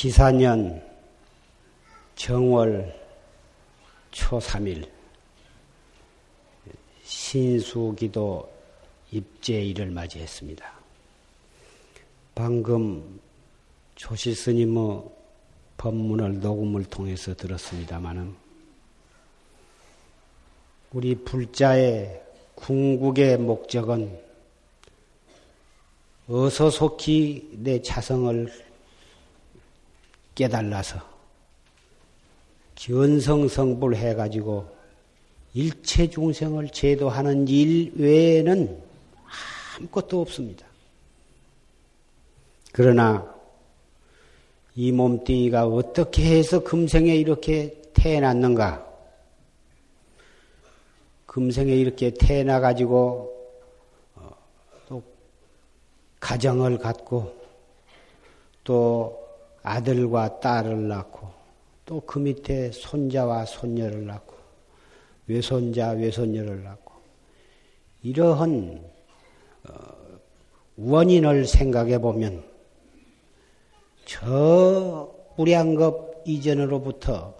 [0.00, 0.80] 기사년
[2.14, 2.94] 정월
[4.12, 4.88] 초3일
[7.02, 8.48] 신수기도
[9.10, 10.72] 입제일을 맞이했습니다.
[12.36, 13.18] 방금
[13.96, 15.02] 조실 스님의
[15.78, 18.36] 법문을 녹음을 통해서 들었습니다마는
[20.92, 22.22] 우리 불자의
[22.54, 24.16] 궁극의 목적은
[26.28, 28.67] 어서 속히 내 자성을
[30.38, 31.00] 깨달아서
[32.76, 34.68] 견성성불 해가지고
[35.52, 38.80] 일체 중생을 제도하는 일 외에는
[39.76, 40.64] 아무것도 없습니다.
[42.72, 43.34] 그러나
[44.76, 48.86] 이 몸뚱이가 어떻게 해서 금생에 이렇게 태어났는가?
[51.26, 53.50] 금생에 이렇게 태어나가지고
[54.14, 54.30] 어,
[54.88, 55.02] 또
[56.20, 57.36] 가정을 갖고
[58.62, 59.27] 또
[59.68, 61.28] 아들과 딸을 낳고
[61.84, 64.34] 또 그 밑에 손자와 손녀를 낳고
[65.26, 66.94] 외손자 외손녀를 낳고
[68.02, 68.82] 이러한
[69.68, 69.72] 어,
[70.76, 72.44] 원인을 생각해 보면
[74.04, 77.34] 저 우량급 이전으로부터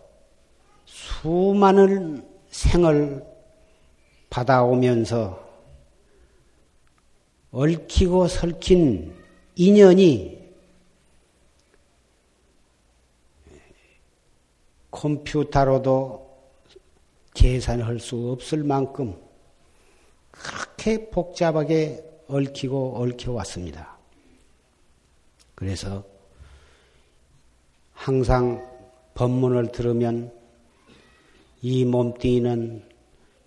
[0.85, 3.25] 수많은 생을
[4.31, 5.47] 받아오면서
[7.51, 9.15] 얽히고 설킨
[9.57, 10.38] 인연이
[14.99, 16.27] 컴퓨터로도
[17.35, 19.17] 계산할 수 없을 만큼
[20.33, 23.97] 그렇게 복잡하게 얽히고 얽혀왔습니다.
[25.55, 26.05] 그래서
[27.93, 28.67] 항상
[29.15, 30.33] 법문을 들으면
[31.63, 32.89] 이 몸뚱이는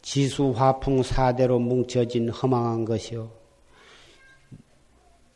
[0.02, 3.32] 지수 화풍 사대로 뭉쳐진 허망한 것이요.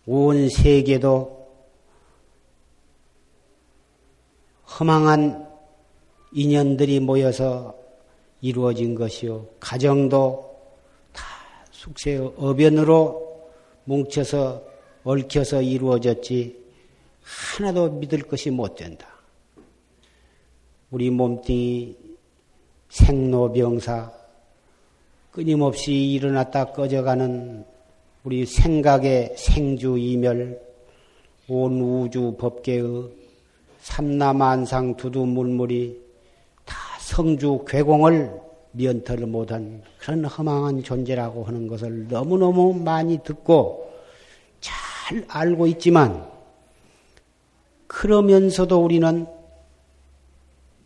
[0.05, 1.45] 온 세계도
[4.79, 5.44] 허망한
[6.35, 7.73] 인연들이 모여서
[8.41, 9.47] 이루어진 것이요.
[9.57, 10.53] 가정도
[11.13, 11.23] 다
[11.71, 13.49] 숙세의 어변으로
[13.85, 14.61] 뭉쳐서
[15.05, 16.61] 얽혀서 이루어졌지
[17.23, 19.07] 하나도 믿을 것이 못 된다.
[20.91, 21.95] 우리 몸뚱이
[22.89, 24.11] 생로병사
[25.31, 27.65] 끊임없이 일어났다 꺼져가는
[28.25, 30.61] 우리 생각의 생주이멸
[31.47, 33.09] 온 우주 법계의
[33.79, 36.04] 삼라만상 두두물물이 다
[37.05, 38.31] 성주 괴공을
[38.71, 43.93] 면터를 못한 그런 허망한 존재라고 하는 것을 너무너무 많이 듣고
[44.59, 46.27] 잘 알고 있지만
[47.85, 49.27] 그러면서도 우리는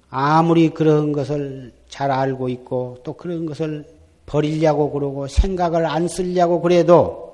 [0.10, 3.86] 아무리 그런 것을 잘 알고 있고 또 그런 것을
[4.26, 7.30] 버리려고 그러고 생각을 안 쓰려고 그래도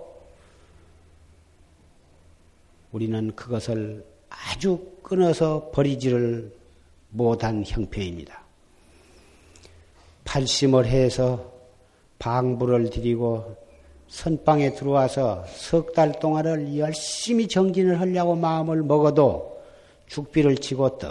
[2.92, 6.54] 우리는 그것을 아주 끊어서 버리지를
[7.10, 8.45] 못한 형편입니다.
[10.36, 11.54] 팔심을 해서
[12.20, 13.56] 방부를 드리고
[14.10, 19.62] 선방에 들어와서 석 달 동안을 열심히 정진을 하려고 마음을 먹어도
[20.08, 21.10] 죽비를 치고 떡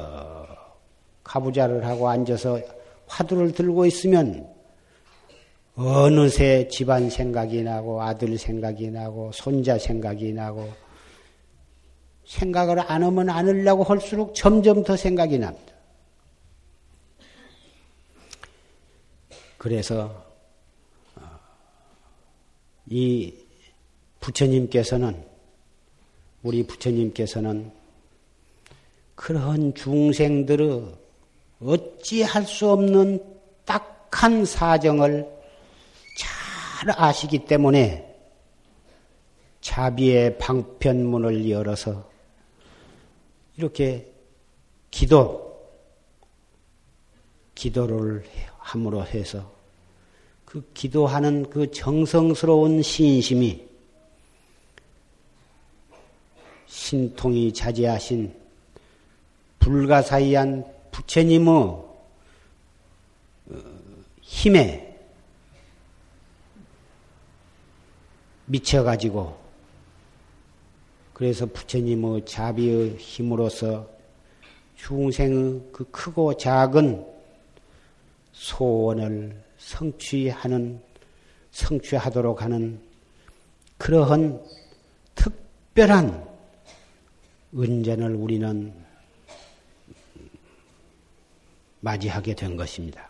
[1.25, 2.61] 가부좌를 하고 앉아서
[3.07, 4.47] 화두를 들고 있으면
[5.75, 10.69] 어느새 집안 생각이 나고 아들 생각이 나고 손자 생각이 나고
[12.27, 15.74] 생각을 안 하면 안 하려고 할수록 점점 더 생각이 납니다.
[19.65, 20.23] 그래서
[21.17, 21.23] 어,
[22.85, 23.33] 이
[24.21, 25.25] 부처님께서는
[26.43, 27.73] 우리 부처님께서는
[29.15, 30.95] 그런 중생들의
[31.63, 33.25] 어찌할 수 없는
[33.65, 35.27] 딱한 사정을
[36.19, 38.15] 잘 아시기 때문에
[39.63, 42.07] 자비의 방편문을 열어서
[43.57, 44.13] 이렇게
[44.91, 45.59] 기도,
[47.55, 48.25] 기도를
[48.65, 49.53] 함으로 해서
[50.47, 53.67] 그 기도하는 그 정성스러운 신심이
[56.67, 58.35] 신통이 자제하신
[59.59, 61.85] 불가사의한 부처님의 어,
[64.23, 64.99] 힘에
[68.47, 69.45] 미쳐가지고
[71.13, 73.89] 그래서 부처님의 자비의 힘으로서
[74.77, 77.14] 중생의 그 크고 작은
[78.35, 80.83] 소원을 성취하는
[81.53, 82.81] 성취하도록 하는
[83.79, 84.43] 그러한
[85.15, 86.29] 특별한
[87.57, 88.75] 은전을 우리는
[91.81, 93.09] 맞이하게 된 것입니다.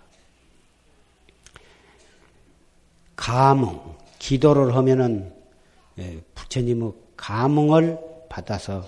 [3.17, 3.81] 감흥,
[4.19, 5.35] 기도를 하면은
[5.99, 7.99] 예, 부처님의 감흥을
[8.29, 8.87] 받아서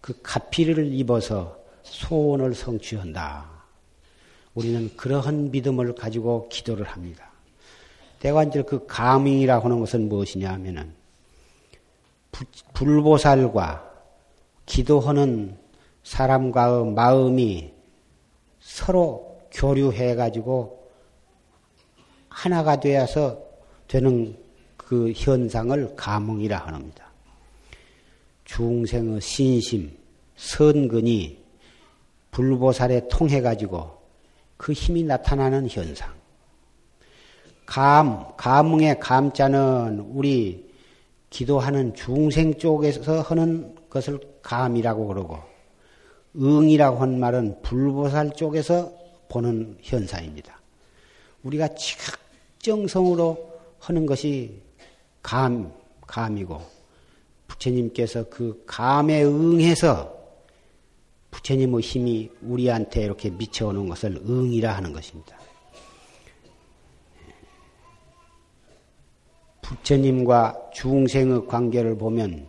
[0.00, 3.55] 그 가피를 입어서 소원을 성취한다.
[4.56, 7.30] 우리는 그러한 믿음을 가지고 기도를 합니다.
[8.20, 10.92] 대관절 그 가밍이라고 하는 것은 무엇이냐 하면은
[12.72, 13.92] 불보살과
[14.64, 15.58] 기도하는
[16.02, 17.72] 사람과의 마음이
[18.60, 20.90] 서로 교류해 가지고
[22.30, 23.38] 하나가 되어서
[23.88, 24.36] 되는
[24.78, 27.10] 그 현상을 가몽이라 합니다.
[28.44, 29.96] 중생의 신심,
[30.36, 31.44] 선근이
[32.30, 34.05] 불보살에 통해 가지고
[34.56, 36.14] 그 힘이 나타나는 현상.
[37.66, 40.72] 감, 감흥의 감자는 우리
[41.30, 45.38] 기도하는 중생 쪽에서 하는 것을 감이라고 그러고,
[46.36, 48.92] 응이라고 한 말은 불보살 쪽에서
[49.28, 50.60] 보는 현상입니다.
[51.42, 54.62] 우리가 지극정성으로 하는 것이
[55.22, 55.72] 감,
[56.06, 56.60] 감이고,
[57.48, 60.15] 부처님께서 그 감에 응해서
[61.36, 65.36] 부처님의 힘이 우리한테 이렇게 미쳐오는 것을 응이라 하는 것입니다.
[69.60, 72.46] 부처님과 중생의 관계를 보면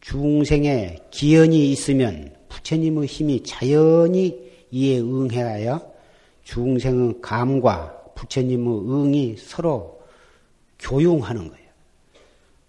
[0.00, 5.94] 중생의 기연이 있으면 부처님의 힘이 자연히 이에 응해하여
[6.42, 10.02] 중생의 감과 부처님의 응이 서로
[10.78, 11.68] 교용하는 거예요.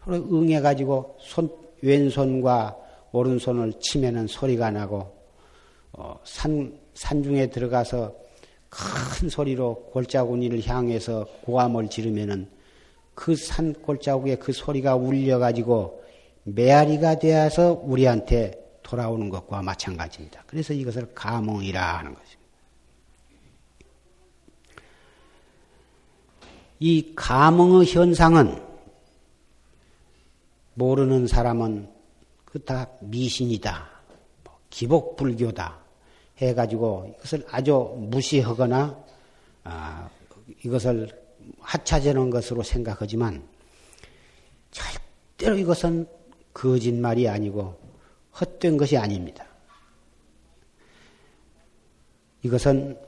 [0.02, 1.50] 서로 응해가지고 손,
[1.82, 2.78] 왼손과
[3.12, 5.15] 오른손을 치면은 소리가 나고
[5.98, 8.14] 어, 산, 산중에 들어가서
[8.70, 12.50] 큰 소리로 골짜구니를 향해서 고함을 지르면은
[13.14, 16.04] 그 산 골짜구에 그 소리가 울려가지고
[16.44, 20.44] 메아리가 되어서 우리한테 돌아오는 것과 마찬가지입니다.
[20.48, 22.46] 그래서 이것을 가몽이라 하는 것입니다.
[26.80, 28.62] 이 가몽의 현상은
[30.74, 31.90] 모르는 사람은
[32.44, 33.90] 그 다 미신이다.
[34.44, 35.85] 뭐 기복불교다.
[36.38, 39.04] 해가지고 이것을 아주 무시하거나
[39.64, 40.10] 아,
[40.64, 41.10] 이것을
[41.60, 43.48] 하찮은 것으로 생각하지만
[44.72, 46.08] 절대로 이것은
[46.54, 47.80] 거짓말이 아니고
[48.40, 49.46] 헛된 것이 아닙니다.
[52.44, 53.00] 이것은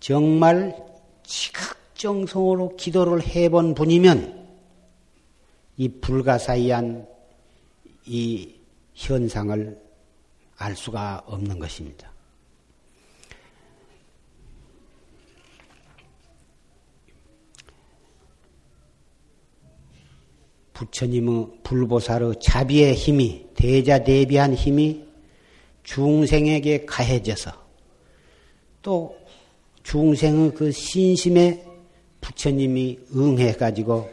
[0.00, 0.74] 정말
[1.22, 4.48] 지극정성으로 기도를 해본 분이면
[5.76, 7.06] 이 불가사의한
[8.06, 8.54] 이
[8.94, 9.80] 현상을
[10.56, 12.10] 알 수가 없는 것입니다.
[20.80, 25.04] 부처님의 불보살의 자비의 힘이 대자 대비한 힘이
[25.82, 27.52] 중생에게 가해져서
[28.80, 29.14] 또
[29.82, 31.66] 중생의 그 신심에
[32.22, 34.08] 부처님이 응해 가지고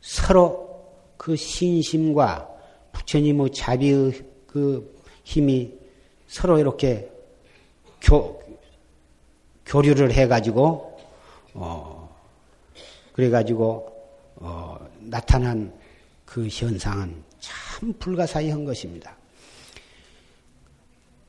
[0.00, 0.82] 서로
[1.18, 2.48] 그 신심과
[2.92, 4.12] 부처님의 자비의
[4.46, 5.74] 그 힘이
[6.26, 7.10] 서로 이렇게
[8.00, 8.42] 교,
[9.66, 10.98] 교류를 해 가지고
[11.52, 12.08] 어
[13.12, 13.92] 그래 가지고
[14.36, 15.77] 어 나타난
[16.28, 19.16] 그 현상은 참 불가사의한 것입니다.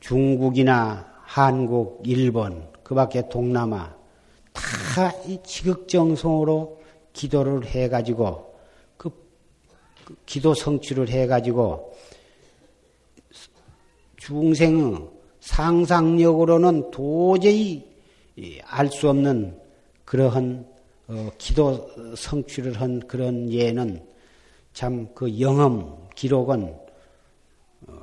[0.01, 3.96] 중국이나 한국, 일본, 그 밖에 동남아
[4.51, 6.81] 다 이 지극정성으로
[7.13, 8.60] 기도를 해가지고
[8.98, 9.10] 그,
[10.04, 11.96] 그 기도 성취를 해가지고
[14.18, 15.08] 중생의
[15.39, 17.88] 상상력으로는 도저히
[18.65, 19.58] 알 수 없는
[20.03, 20.68] 그러한
[21.08, 24.06] 어, 기도 성취를 한 그런 예는
[24.74, 26.74] 참 그 영험 기록은
[27.88, 27.94] 어,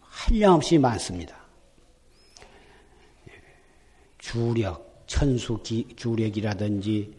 [0.00, 1.36] 한량없이 많습니다.
[4.18, 7.14] 주력, 천수 기, 주력이라든지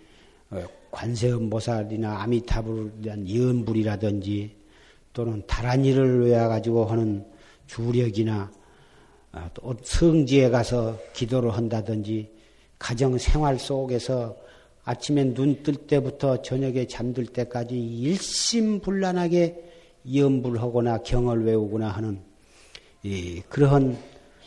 [0.52, 4.56] 어, 관세음보살이나 아미타불에 대한 연불이라든지
[5.12, 7.26] 또는 다란이를 외워 가지고 하는
[7.68, 8.52] 주력이나
[9.34, 12.32] 어, 또 성지에 가서 기도를 한다든지
[12.80, 14.36] 가정 생활 속에서
[14.86, 19.72] 아침에 눈 뜰 때부터 저녁에 잠들 때까지 일심불란하게
[20.14, 22.22] 염불하거나 경을 외우거나 하는
[23.50, 23.98] 그러한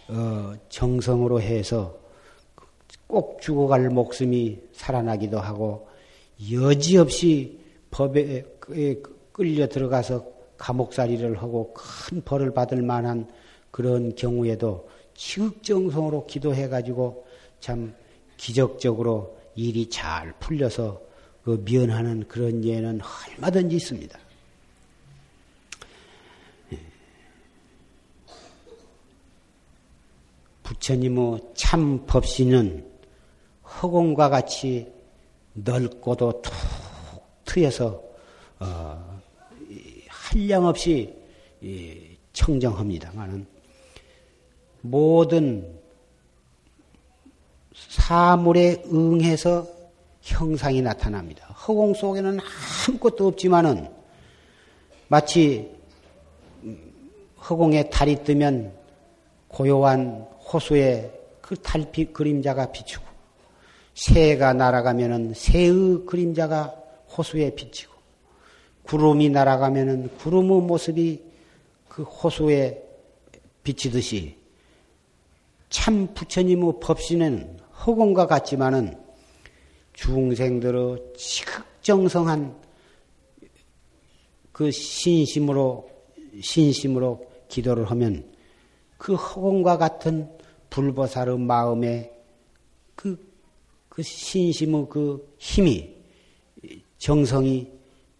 [0.08, 1.98] 어, 정성으로 해서
[3.06, 5.88] 꼭 죽어갈 목숨이 살아나기도 하고
[6.52, 7.58] 여지없이
[7.90, 8.44] 법에
[9.32, 10.24] 끌려 들어가서
[10.58, 13.26] 감옥살이를 하고 큰 벌을 받을 만한
[13.70, 17.26] 그런 경우에도 지극정성으로 기도해 가지고
[17.60, 17.94] 참
[18.36, 21.00] 기적적으로 일이 잘 풀려서
[21.42, 24.18] 그 면하는 그런 예는 얼마든지 있습니다.
[26.72, 26.80] 예.
[30.62, 32.86] 부처님의 참 법신은
[33.82, 34.92] 허공과 같이
[35.54, 36.52] 넓고도 툭
[37.44, 38.02] 트여서
[38.58, 39.20] 어,
[40.08, 41.14] 한량 없이
[42.32, 43.46] 청정합니다만은
[44.82, 45.75] 모든
[47.88, 49.66] 사물에 응해서
[50.22, 51.46] 형상이 나타납니다.
[51.46, 52.38] 허공 속에는
[52.88, 53.88] 아무것도 없지만은
[55.08, 55.70] 마치
[57.48, 58.72] 허공에 달이 뜨면
[59.48, 63.06] 고요한 호수에 그 달빛 그림자가 비추고
[63.94, 66.74] 새가 날아가면은 새의 그림자가
[67.16, 67.94] 호수에 비치고
[68.82, 71.22] 구름이 날아가면은 구름의 모습이
[71.88, 72.82] 그 호수에
[73.62, 74.36] 비치듯이
[75.70, 78.98] 참 부처님의 법신은 허공과 같지만은
[79.92, 82.56] 중생들의 지극정성한
[84.52, 85.90] 그 신심으로
[86.40, 88.30] 신심으로 기도를 하면
[88.96, 90.30] 그 허공과 같은
[90.70, 92.12] 불보살의 마음에
[92.94, 93.18] 그,
[93.88, 95.94] 그 신심의 그 힘이
[96.98, 97.70] 정성이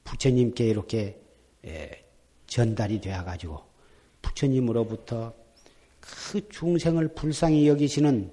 [0.05, 1.21] 부처님께 이렇게
[2.47, 3.61] 전달이 되어 가지고
[4.23, 5.35] 부처님으로부터
[6.01, 8.31] 그 중생을 불쌍히 여기시는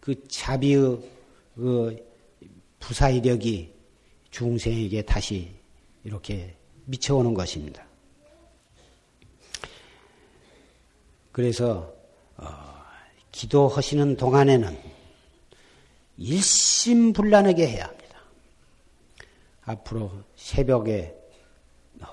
[0.00, 0.98] 그 자비의
[1.54, 2.10] 그
[2.78, 3.72] 부사이력이
[4.30, 5.54] 중생에게 다시
[6.04, 7.86] 이렇게 미쳐오는 것입니다.
[11.32, 11.94] 그래서
[12.36, 12.46] 어,
[13.30, 14.76] 기도하시는 동안에는
[16.16, 18.20] 일심불란하게 해야 합니다.
[19.62, 21.14] 앞으로 새벽에
[22.00, 22.06] 어,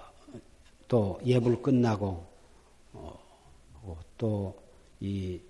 [0.87, 2.25] 또 예불 끝나고
[2.93, 5.41] 어, 또이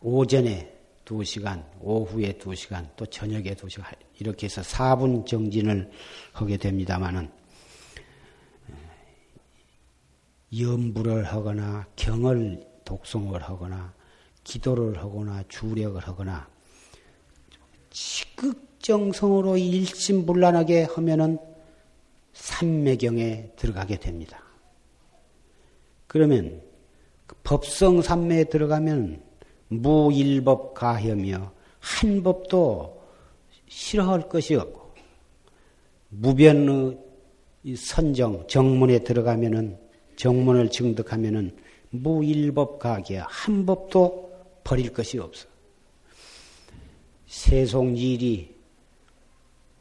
[0.00, 0.77] 오전에
[1.08, 5.90] 두 시간, 오후에 두 시간, 또 저녁에 두 시간 이렇게 해서 4분 정진을
[6.34, 7.30] 하게 됩니다마는
[10.54, 13.94] 염불을 하거나 경을 독송을 하거나
[14.44, 16.46] 기도를 하거나 주력을 하거나
[17.88, 21.38] 지극정성으로 일심불란하게 하면은
[22.34, 24.42] 삼매경에 들어가게 됩니다.
[26.06, 26.62] 그러면
[27.26, 29.27] 그 법성 삼매에 들어가면
[29.68, 33.00] 무일법 가혐이여 한 법도
[33.68, 34.94] 싫어할 것이 없고
[36.10, 36.98] 무변의
[37.76, 39.78] 선정 정문에 들어가면은
[40.16, 41.56] 정문을 증득하면은
[41.90, 44.32] 무일법 가기야 한 법도
[44.64, 45.46] 버릴 것이 없어.
[47.26, 48.54] 세속 일이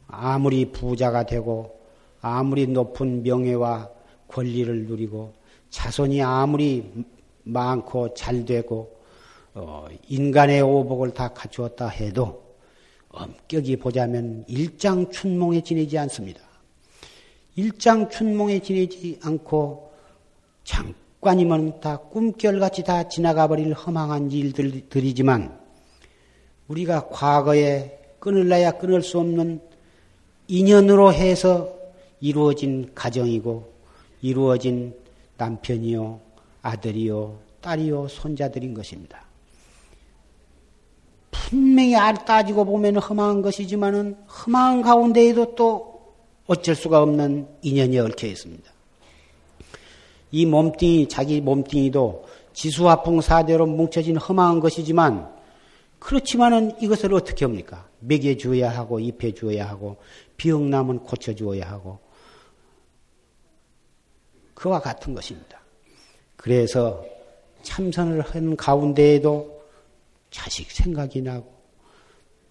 [0.07, 1.79] 아무리 부자가 되고
[2.21, 3.89] 아무리 높은 명예와
[4.27, 5.33] 권리를 누리고
[5.69, 7.05] 자손이 아무리
[7.43, 8.96] 많고 잘 되고
[9.59, 12.43] 어, 인간의 오복을 다 갖추었다 해도
[13.09, 16.41] 엄격히 보자면 일장춘몽에 지내지 않습니다.
[17.55, 19.91] 일장춘몽에 지내지 않고
[20.63, 25.59] 잠깐이면 다 꿈결같이 다 지나가 버릴 허망한 일들이지만
[26.67, 29.59] 우리가 과거에 끊을래야 끊을 수 없는
[30.47, 31.75] 인연으로 해서
[32.19, 33.73] 이루어진 가정이고
[34.21, 34.93] 이루어진
[35.37, 36.19] 남편이요
[36.61, 39.26] 아들이요 딸이요 손자들인 것입니다.
[41.47, 41.93] 분명히
[42.25, 46.13] 따지고 보면 험한 것이지만은 험한 가운데에도 또
[46.45, 48.69] 어쩔 수가 없는 인연이 얽혀 있습니다.
[50.31, 55.33] 이 몸뚱이, 자기 몸뚱이도 지수화풍 사대로 뭉쳐진 험한 것이지만
[55.99, 57.87] 그렇지만은 이것을 어떻게 합니까?
[58.01, 59.95] 먹여주어야 하고, 입혀주어야 하고,
[60.35, 61.99] 병나면 고쳐주어야 하고,
[64.53, 65.61] 그와 같은 것입니다.
[66.35, 67.05] 그래서
[67.63, 69.56] 참선을 한 가운데에도
[70.31, 71.55] 자식 생각이 나고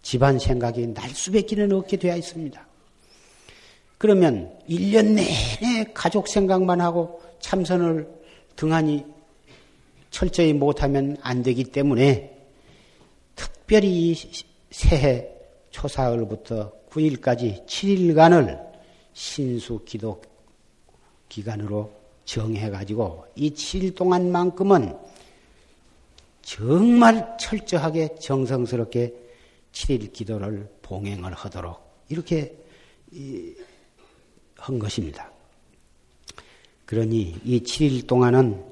[0.03, 2.67] 집안 생각이 날 수밖에는 없게 되어 있습니다.
[3.99, 8.09] 그러면 1년 내내 가족 생각만 하고 참선을
[8.55, 9.05] 등한히
[10.11, 12.37] 철저히 못하면 안 되기 때문에
[13.35, 14.15] 특별히
[14.71, 15.29] 새해
[15.71, 18.65] 초사흘부터 9일까지 7일간을
[19.13, 20.23] 신수 기도
[21.29, 21.91] 기간으로
[22.25, 24.97] 정해가지고 이 7일 동안만큼은
[26.47, 29.13] 정말 철저하게 정성스럽게
[29.73, 32.57] 7일 기도를 봉행을 하도록 이렇게
[34.55, 35.33] 한 것입니다.
[36.85, 38.65] 그러니 이 7일 동안은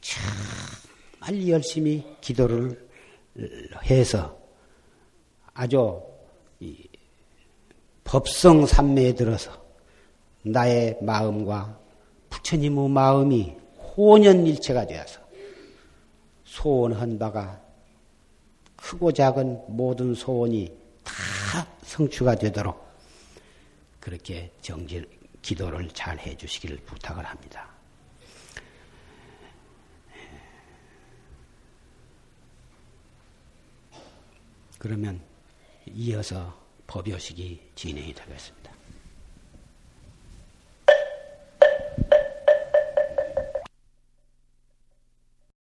[0.00, 2.88] 정말 열심히 기도를
[3.90, 4.38] 해서
[5.52, 6.00] 아주
[8.04, 9.50] 법성 삼매에 들어서
[10.42, 11.76] 나의 마음과
[12.30, 13.52] 부처님의 마음이
[13.96, 15.25] 혼연일체가 되어서
[16.56, 17.60] 소원한 바가
[18.76, 21.12] 크고 작은 모든 소원이 다
[21.82, 22.82] 성취가 되도록
[24.00, 25.06] 그렇게 정질,
[25.42, 27.68] 기도를 잘 해주시기를 부탁을 합니다.
[34.78, 35.20] 그러면
[35.86, 38.55] 이어서 법요식이 진행이 되겠습니다.